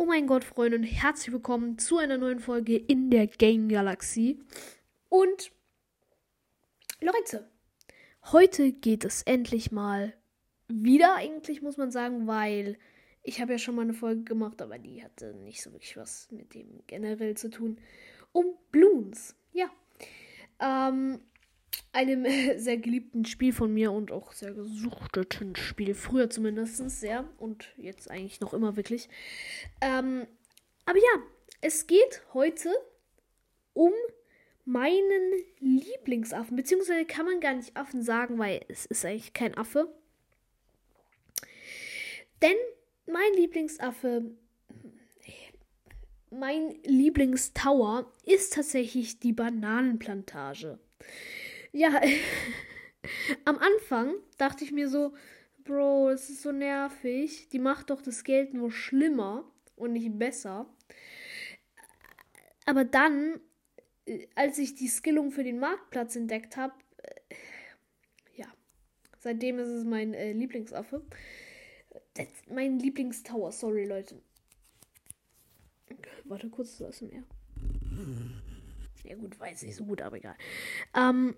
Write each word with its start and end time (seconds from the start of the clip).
Oh 0.00 0.06
mein 0.06 0.26
Gott, 0.26 0.44
Freunde, 0.44 0.78
und 0.78 0.84
herzlich 0.84 1.30
willkommen 1.30 1.76
zu 1.76 1.98
einer 1.98 2.16
neuen 2.16 2.40
Folge 2.40 2.74
in 2.74 3.10
der 3.10 3.26
Game 3.26 3.68
Galaxie. 3.68 4.40
Und 5.10 5.52
Leute, 7.02 7.50
heute 8.32 8.72
geht 8.72 9.04
es 9.04 9.20
endlich 9.24 9.72
mal 9.72 10.14
wieder, 10.68 11.16
eigentlich 11.16 11.60
muss 11.60 11.76
man 11.76 11.90
sagen, 11.90 12.26
weil 12.26 12.78
ich 13.22 13.42
habe 13.42 13.52
ja 13.52 13.58
schon 13.58 13.74
mal 13.74 13.82
eine 13.82 13.92
Folge 13.92 14.22
gemacht, 14.22 14.62
aber 14.62 14.78
die 14.78 15.04
hatte 15.04 15.34
nicht 15.34 15.60
so 15.60 15.70
wirklich 15.70 15.98
was 15.98 16.30
mit 16.30 16.54
dem 16.54 16.80
generell 16.86 17.36
zu 17.36 17.50
tun. 17.50 17.78
Um 18.32 18.54
Bloons, 18.72 19.36
ja. 19.52 19.68
Ähm, 20.60 21.20
einem 21.92 22.24
sehr 22.58 22.76
geliebten 22.78 23.24
Spiel 23.24 23.52
von 23.52 23.72
mir 23.72 23.92
und 23.92 24.12
auch 24.12 24.32
sehr 24.32 24.52
gesuchteten 24.52 25.56
Spiel. 25.56 25.94
Früher 25.94 26.30
zumindest 26.30 26.90
sehr 26.90 27.28
und 27.38 27.72
jetzt 27.76 28.10
eigentlich 28.10 28.40
noch 28.40 28.54
immer 28.54 28.76
wirklich. 28.76 29.08
Ähm, 29.80 30.26
aber 30.86 30.98
ja, 30.98 31.22
es 31.60 31.86
geht 31.86 32.22
heute 32.32 32.70
um 33.72 33.92
meinen 34.64 35.32
Lieblingsaffen. 35.58 36.56
Beziehungsweise 36.56 37.04
kann 37.04 37.26
man 37.26 37.40
gar 37.40 37.54
nicht 37.54 37.76
Affen 37.76 38.02
sagen, 38.02 38.38
weil 38.38 38.60
es 38.68 38.86
ist 38.86 39.04
eigentlich 39.04 39.32
kein 39.32 39.56
Affe. 39.56 39.92
Denn 42.42 42.56
mein 43.06 43.32
Lieblingsaffe, 43.34 44.30
mein 46.30 46.78
Lieblingstower 46.84 48.10
ist 48.24 48.54
tatsächlich 48.54 49.18
die 49.18 49.32
Bananenplantage. 49.32 50.78
Ja, 51.72 52.00
am 53.44 53.58
Anfang 53.58 54.14
dachte 54.38 54.64
ich 54.64 54.72
mir 54.72 54.88
so, 54.88 55.14
Bro, 55.64 56.10
das 56.10 56.30
ist 56.30 56.42
so 56.42 56.52
nervig. 56.52 57.48
Die 57.50 57.58
macht 57.58 57.90
doch 57.90 58.02
das 58.02 58.24
Geld 58.24 58.54
nur 58.54 58.72
schlimmer 58.72 59.44
und 59.76 59.92
nicht 59.92 60.18
besser. 60.18 60.66
Aber 62.66 62.84
dann, 62.84 63.40
äh, 64.06 64.26
als 64.34 64.58
ich 64.58 64.74
die 64.74 64.88
Skillung 64.88 65.30
für 65.30 65.44
den 65.44 65.58
Marktplatz 65.58 66.16
entdeckt 66.16 66.56
habe, 66.56 66.74
äh, 66.98 67.34
ja, 68.36 68.46
seitdem 69.18 69.58
ist 69.58 69.68
es 69.68 69.84
mein 69.84 70.14
äh, 70.14 70.32
Lieblingsaffe. 70.32 71.04
Mein 72.48 72.78
Lieblingstower, 72.78 73.52
sorry 73.52 73.86
Leute. 73.86 74.20
Warte 76.24 76.50
kurz, 76.50 76.78
das 76.78 77.00
ist 77.00 77.12
mehr. 77.12 77.22
Ja 79.04 79.16
gut, 79.16 79.38
weiß 79.38 79.62
nicht 79.62 79.76
so 79.76 79.84
gut, 79.84 80.02
aber 80.02 80.16
egal. 80.16 80.36
Ähm, 80.94 81.34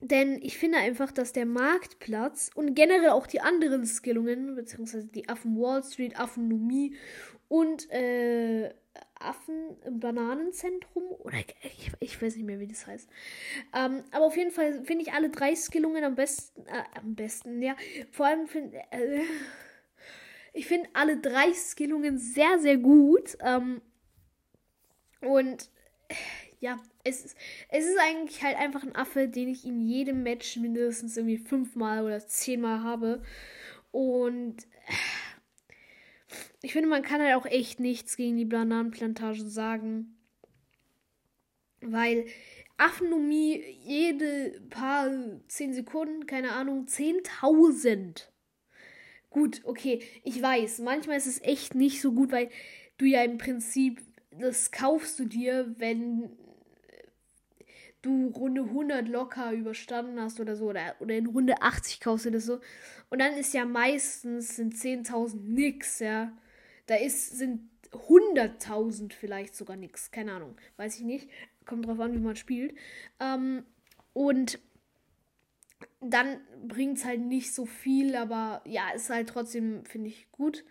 denn 0.00 0.40
ich 0.42 0.58
finde 0.58 0.78
einfach, 0.78 1.12
dass 1.12 1.32
der 1.32 1.46
Marktplatz 1.46 2.50
und 2.54 2.74
generell 2.74 3.10
auch 3.10 3.26
die 3.26 3.40
anderen 3.40 3.86
Skillungen, 3.86 4.54
beziehungsweise 4.54 5.06
die 5.06 5.28
Affen 5.28 5.56
Wall 5.56 5.82
Street, 5.84 6.18
Affennomie 6.18 6.96
und 7.48 7.90
äh, 7.90 8.72
Affen 9.18 9.76
im 9.84 10.00
Bananenzentrum, 10.00 11.04
oder 11.18 11.36
ich, 11.62 11.92
ich, 12.00 12.22
weiß 12.22 12.36
nicht 12.36 12.46
mehr, 12.46 12.60
wie 12.60 12.66
das 12.66 12.86
heißt. 12.86 13.08
Ähm, 13.76 14.02
aber 14.10 14.24
auf 14.24 14.36
jeden 14.36 14.50
Fall 14.50 14.84
finde 14.84 15.04
ich 15.04 15.12
alle 15.12 15.28
drei 15.28 15.54
Skillungen 15.54 16.04
am 16.04 16.14
besten, 16.14 16.62
äh, 16.66 16.98
am 16.98 17.14
besten, 17.14 17.60
ja. 17.60 17.76
Vor 18.10 18.26
allem 18.26 18.46
finde 18.46 18.78
äh, 18.90 19.20
ich 20.52 20.66
finde 20.66 20.88
alle 20.94 21.18
drei 21.18 21.52
Skillungen 21.52 22.18
sehr, 22.18 22.58
sehr 22.58 22.76
gut. 22.76 23.36
Ähm, 23.40 23.82
und 25.20 25.70
ja, 26.60 26.78
es 27.04 27.24
ist, 27.24 27.36
es 27.68 27.86
ist 27.86 27.98
eigentlich 27.98 28.42
halt 28.42 28.56
einfach 28.56 28.82
ein 28.82 28.94
Affe, 28.94 29.28
den 29.28 29.48
ich 29.48 29.64
in 29.64 29.80
jedem 29.80 30.22
Match 30.22 30.56
mindestens 30.56 31.16
irgendwie 31.16 31.38
fünfmal 31.38 32.04
oder 32.04 32.26
zehnmal 32.26 32.82
habe. 32.82 33.22
Und 33.90 34.66
ich 36.62 36.72
finde, 36.72 36.88
man 36.88 37.02
kann 37.02 37.22
halt 37.22 37.34
auch 37.34 37.46
echt 37.46 37.80
nichts 37.80 38.16
gegen 38.16 38.36
die 38.36 38.44
Bananenplantage 38.44 39.46
sagen. 39.46 40.16
Weil 41.80 42.26
Affenomie 42.76 43.62
jede 43.84 44.60
paar 44.68 45.10
zehn 45.48 45.72
Sekunden, 45.72 46.26
keine 46.26 46.52
Ahnung, 46.52 46.86
10.000. 46.86 48.28
Gut, 49.30 49.62
okay, 49.64 50.02
ich 50.24 50.42
weiß, 50.42 50.80
manchmal 50.80 51.16
ist 51.16 51.26
es 51.26 51.40
echt 51.42 51.74
nicht 51.74 52.00
so 52.00 52.12
gut, 52.12 52.32
weil 52.32 52.50
du 52.98 53.06
ja 53.06 53.22
im 53.22 53.38
Prinzip, 53.38 54.02
das 54.30 54.70
kaufst 54.72 55.18
du 55.18 55.24
dir, 55.24 55.74
wenn 55.78 56.36
du 58.02 58.28
Runde 58.28 58.62
100 58.62 59.08
locker 59.08 59.52
überstanden 59.52 60.20
hast 60.20 60.40
oder 60.40 60.56
so, 60.56 60.66
oder, 60.70 60.94
oder 61.00 61.14
in 61.16 61.26
Runde 61.26 61.60
80 61.60 62.00
kaufst 62.00 62.26
du 62.26 62.30
das 62.30 62.46
so. 62.46 62.60
Und 63.10 63.20
dann 63.20 63.34
ist 63.34 63.54
ja 63.54 63.64
meistens 63.64 64.56
sind 64.56 64.74
10.000 64.74 65.40
nix, 65.42 65.98
ja. 65.98 66.32
Da 66.86 66.96
ist, 66.96 67.36
sind 67.38 67.68
100.000 67.92 69.12
vielleicht 69.12 69.54
sogar 69.54 69.76
nix, 69.76 70.10
keine 70.10 70.32
Ahnung, 70.32 70.56
weiß 70.76 70.96
ich 70.96 71.04
nicht. 71.04 71.28
Kommt 71.66 71.86
drauf 71.86 72.00
an, 72.00 72.14
wie 72.14 72.18
man 72.18 72.36
spielt. 72.36 72.74
Ähm, 73.20 73.64
und 74.12 74.58
dann 76.00 76.40
bringt 76.66 76.98
es 76.98 77.04
halt 77.04 77.20
nicht 77.20 77.54
so 77.54 77.66
viel, 77.66 78.16
aber 78.16 78.62
ja, 78.66 78.90
ist 78.90 79.10
halt 79.10 79.28
trotzdem, 79.28 79.84
finde 79.84 80.08
ich, 80.08 80.30
gut. 80.32 80.64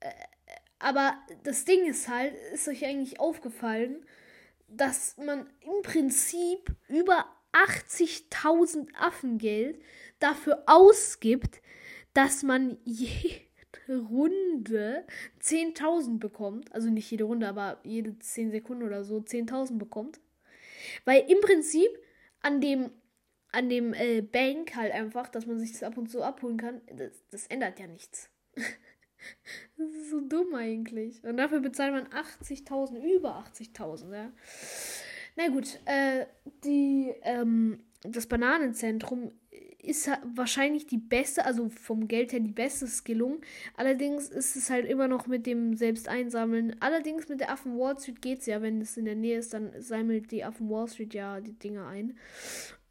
Äh, 0.00 0.10
aber 0.78 1.14
das 1.44 1.64
Ding 1.64 1.86
ist 1.86 2.08
halt, 2.08 2.34
ist 2.52 2.66
euch 2.66 2.84
eigentlich 2.84 3.20
aufgefallen, 3.20 4.04
dass 4.76 5.16
man 5.18 5.46
im 5.60 5.82
Prinzip 5.82 6.74
über 6.88 7.26
80.000 7.52 8.88
Affengeld 8.98 9.80
dafür 10.18 10.62
ausgibt, 10.66 11.60
dass 12.14 12.42
man 12.42 12.78
jede 12.84 13.42
Runde 13.88 15.06
10.000 15.40 16.18
bekommt. 16.18 16.72
Also 16.74 16.88
nicht 16.90 17.10
jede 17.10 17.24
Runde, 17.24 17.48
aber 17.48 17.80
jede 17.84 18.18
10 18.18 18.50
Sekunden 18.50 18.84
oder 18.84 19.04
so 19.04 19.18
10.000 19.18 19.78
bekommt. 19.78 20.20
Weil 21.04 21.30
im 21.30 21.40
Prinzip 21.40 21.90
an 22.40 22.60
dem, 22.60 22.90
an 23.50 23.68
dem 23.68 23.94
äh, 23.94 24.20
Bank 24.22 24.74
halt 24.74 24.92
einfach, 24.92 25.28
dass 25.28 25.46
man 25.46 25.58
sich 25.58 25.72
das 25.72 25.82
ab 25.82 25.96
und 25.96 26.10
zu 26.10 26.22
abholen 26.22 26.56
kann, 26.56 26.80
das, 26.94 27.12
das 27.30 27.46
ändert 27.46 27.78
ja 27.78 27.86
nichts. 27.86 28.30
Das 29.76 29.88
ist 29.90 30.10
so 30.10 30.20
dumm 30.20 30.54
eigentlich. 30.54 31.22
Und 31.24 31.36
dafür 31.36 31.60
bezahlt 31.60 31.92
man 31.92 32.06
80.000, 32.08 33.00
über 33.02 33.44
80.000, 33.54 34.14
ja. 34.14 34.32
Na 35.36 35.48
gut, 35.48 35.78
äh, 35.86 36.26
die, 36.64 37.14
ähm, 37.22 37.84
das 38.02 38.26
Bananenzentrum 38.26 39.32
ist 39.82 40.08
wahrscheinlich 40.34 40.86
die 40.86 40.98
beste, 40.98 41.44
also 41.44 41.68
vom 41.68 42.06
Geld 42.06 42.32
her 42.32 42.40
die 42.40 42.52
beste 42.52 42.86
Skillung. 42.86 43.40
Allerdings 43.76 44.28
ist 44.28 44.54
es 44.54 44.70
halt 44.70 44.86
immer 44.86 45.08
noch 45.08 45.26
mit 45.26 45.44
dem 45.44 45.74
selbst 45.74 46.08
einsammeln. 46.08 46.76
Allerdings 46.80 47.28
mit 47.28 47.40
der 47.40 47.50
Affen 47.50 47.76
Wall 47.76 47.98
Street 47.98 48.22
geht 48.22 48.38
es 48.40 48.46
ja, 48.46 48.62
wenn 48.62 48.80
es 48.80 48.96
in 48.96 49.04
der 49.04 49.16
Nähe 49.16 49.38
ist, 49.38 49.52
dann 49.54 49.72
sammelt 49.82 50.30
die 50.30 50.44
Affen 50.44 50.70
Wall 50.70 50.88
Street 50.88 51.14
ja 51.14 51.40
die 51.40 51.58
Dinge 51.58 51.84
ein. 51.86 52.16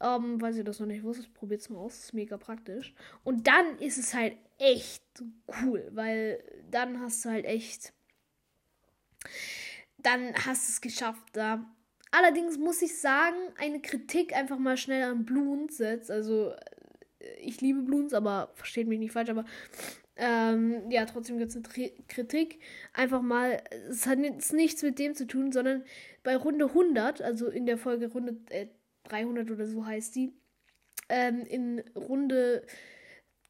Ähm, 0.00 0.38
falls 0.38 0.56
ihr 0.56 0.64
das 0.64 0.80
noch 0.80 0.86
nicht 0.86 1.02
wusstet, 1.02 1.32
probiert 1.32 1.62
es 1.62 1.70
mal 1.70 1.78
aus. 1.78 1.98
Ist 1.98 2.14
mega 2.14 2.36
praktisch. 2.36 2.94
Und 3.24 3.46
dann 3.46 3.78
ist 3.78 3.98
es 3.98 4.12
halt 4.12 4.36
echt 4.58 5.02
cool, 5.62 5.88
weil 5.92 6.42
dann 6.70 7.00
hast 7.00 7.24
du 7.24 7.30
halt 7.30 7.46
echt. 7.46 7.92
Dann 9.98 10.34
hast 10.34 10.68
du 10.68 10.72
es 10.72 10.80
geschafft, 10.80 11.22
da. 11.32 11.64
Allerdings 12.10 12.58
muss 12.58 12.82
ich 12.82 13.00
sagen, 13.00 13.36
eine 13.56 13.80
Kritik 13.80 14.34
einfach 14.34 14.58
mal 14.58 14.76
schnell 14.76 15.04
an 15.04 15.24
Bloons 15.24 15.78
setzt. 15.78 16.10
Also, 16.10 16.52
ich 17.40 17.60
liebe 17.60 17.82
Bloons, 17.82 18.14
aber 18.14 18.50
versteht 18.54 18.88
mich 18.88 18.98
nicht 18.98 19.12
falsch, 19.12 19.30
aber 19.30 19.44
ähm, 20.16 20.90
ja, 20.90 21.06
trotzdem 21.06 21.38
gibt 21.38 21.50
es 21.50 21.56
eine 21.56 21.62
Tri 21.62 21.92
Kritik. 22.08 22.60
Einfach 22.92 23.22
mal, 23.22 23.62
es 23.88 24.06
hat 24.06 24.18
jetzt 24.18 24.52
nichts 24.52 24.82
mit 24.82 24.98
dem 24.98 25.14
zu 25.14 25.26
tun, 25.26 25.52
sondern 25.52 25.84
bei 26.22 26.36
Runde 26.36 26.66
100, 26.66 27.22
also 27.22 27.48
in 27.48 27.64
der 27.66 27.78
Folge 27.78 28.12
Runde 28.12 28.36
äh, 28.50 28.66
300 29.04 29.50
oder 29.50 29.66
so 29.66 29.86
heißt 29.86 30.14
die, 30.14 30.32
ähm, 31.08 31.44
in 31.46 31.80
Runde 31.96 32.66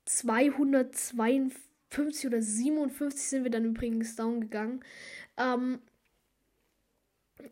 252 0.04 2.27
oder 2.27 2.41
57 2.41 3.22
sind 3.22 3.44
wir 3.44 3.50
dann 3.50 3.65
übrigens 3.65 4.16
down 4.16 4.41
gegangen. 4.41 4.84
Ähm, 5.36 5.80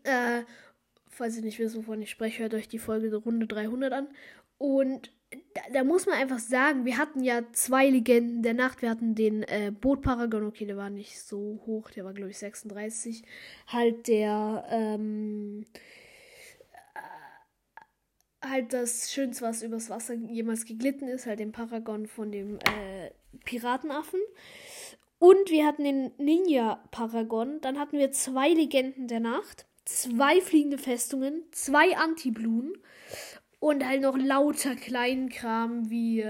äh, 0.04 0.42
falls 1.08 1.36
ihr 1.36 1.42
nicht 1.42 1.58
wisst, 1.58 1.76
wovon 1.76 2.02
ich 2.02 2.10
spreche, 2.10 2.42
hört 2.42 2.54
euch 2.54 2.68
die 2.68 2.78
Folge 2.78 3.14
Runde 3.14 3.46
300 3.46 3.92
an. 3.92 4.08
Und 4.58 5.12
da, 5.54 5.60
da, 5.72 5.84
muss 5.84 6.06
man 6.06 6.16
einfach 6.16 6.38
sagen, 6.38 6.84
wir 6.84 6.98
hatten 6.98 7.22
ja 7.22 7.42
zwei 7.52 7.88
Legenden 7.88 8.42
der 8.42 8.54
Nacht. 8.54 8.82
Wir 8.82 8.90
hatten 8.90 9.14
den 9.14 9.42
äh, 9.44 9.72
Boot 9.72 10.02
Paragon, 10.02 10.44
okay, 10.44 10.66
der 10.66 10.76
war 10.76 10.90
nicht 10.90 11.20
so 11.20 11.60
hoch, 11.66 11.90
der 11.90 12.04
war 12.04 12.12
glaube 12.12 12.30
ich 12.30 12.38
36. 12.38 13.22
Halt 13.68 14.08
der, 14.08 14.64
ähm, 14.70 15.66
halt 18.42 18.72
das 18.72 19.12
Schönste, 19.12 19.44
was 19.44 19.62
übers 19.62 19.90
Wasser 19.90 20.14
jemals 20.14 20.64
geglitten 20.64 21.08
ist, 21.08 21.26
halt 21.26 21.40
den 21.40 21.52
Paragon 21.52 22.06
von 22.06 22.32
dem 22.32 22.56
äh, 22.56 23.10
Piratenaffen. 23.44 24.20
Und 25.18 25.50
wir 25.50 25.66
hatten 25.66 25.84
den 25.84 26.12
Ninja 26.16 26.82
Paragon. 26.90 27.60
Dann 27.60 27.78
hatten 27.78 27.98
wir 27.98 28.10
zwei 28.10 28.48
Legenden 28.48 29.06
der 29.06 29.20
Nacht, 29.20 29.66
zwei 29.84 30.40
fliegende 30.40 30.78
Festungen, 30.78 31.44
zwei 31.52 31.96
Anti-Blumen 31.96 32.72
und 33.60 33.86
halt 33.86 34.00
noch 34.00 34.16
lauter 34.16 34.74
kleinen 34.74 35.28
Kram 35.28 35.90
wie, 35.90 36.26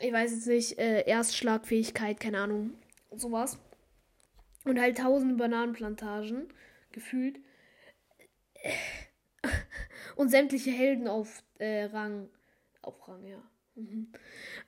ich 0.00 0.12
weiß 0.12 0.32
jetzt 0.32 0.46
nicht, 0.48 0.78
äh, 0.78 1.06
Erstschlagfähigkeit, 1.06 2.18
keine 2.18 2.38
Ahnung, 2.38 2.72
sowas. 3.12 3.58
Und 4.64 4.80
halt 4.80 4.98
tausende 4.98 5.36
Bananenplantagen, 5.36 6.48
gefühlt. 6.90 7.38
Und 10.16 10.30
sämtliche 10.30 10.70
Helden 10.70 11.06
auf 11.06 11.42
äh, 11.58 11.84
Rang. 11.84 12.30
Auf 12.80 13.06
Rang, 13.06 13.26
ja. 13.26 13.42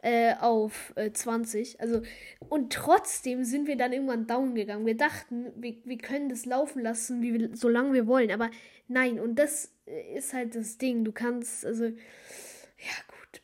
Äh, 0.03 0.35
auf 0.41 0.93
äh, 0.97 1.13
20. 1.13 1.81
Also, 1.81 2.03
und 2.49 2.73
trotzdem 2.73 3.45
sind 3.45 3.67
wir 3.67 3.77
dann 3.77 3.93
irgendwann 3.93 4.27
down 4.27 4.55
gegangen. 4.55 4.87
Wir 4.87 4.97
dachten, 4.97 5.53
wir, 5.57 5.77
wir 5.85 5.99
können 5.99 6.29
das 6.29 6.45
laufen 6.45 6.83
lassen, 6.83 7.23
wie 7.23 7.35
wir, 7.35 7.57
solange 7.57 7.93
wir 7.93 8.07
wollen. 8.07 8.31
Aber 8.31 8.51
nein, 8.89 9.21
und 9.21 9.37
das 9.37 9.73
ist 10.15 10.33
halt 10.33 10.55
das 10.55 10.79
Ding. 10.79 11.05
Du 11.05 11.13
kannst, 11.13 11.65
also, 11.65 11.85
ja, 11.85 12.97
gut. 13.09 13.43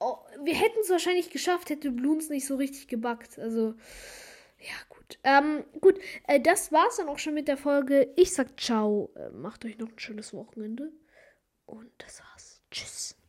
Oh, 0.00 0.16
wir 0.42 0.54
hätten 0.54 0.78
es 0.80 0.90
wahrscheinlich 0.90 1.30
geschafft, 1.30 1.68
hätte 1.68 1.90
Bloons 1.90 2.30
nicht 2.30 2.46
so 2.46 2.56
richtig 2.56 2.88
gebackt. 2.88 3.38
Also, 3.38 3.74
ja, 4.58 4.74
gut. 4.88 5.18
Ähm, 5.24 5.64
gut, 5.80 5.98
äh, 6.26 6.40
das 6.40 6.72
war's 6.72 6.96
dann 6.96 7.08
auch 7.08 7.18
schon 7.18 7.34
mit 7.34 7.48
der 7.48 7.56
Folge. 7.58 8.12
Ich 8.16 8.32
sag 8.32 8.58
ciao. 8.58 9.12
Äh, 9.14 9.30
macht 9.30 9.64
euch 9.64 9.78
noch 9.78 9.88
ein 9.88 9.98
schönes 9.98 10.32
Wochenende. 10.32 10.90
Und 11.66 11.90
das 11.98 12.20
war's. 12.20 12.62
Tschüss. 12.70 13.19